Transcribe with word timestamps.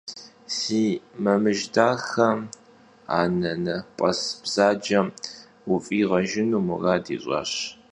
Si 0.57 0.81
mamıj 1.23 1.59
daxe, 1.75 2.29
anenep'es 3.19 4.21
bzacem 4.43 5.07
vuf'iğejjıjjınu 5.67 6.59
murad 6.67 7.05
yiş'aş. 7.13 7.51